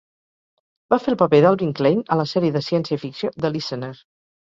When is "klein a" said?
1.79-2.17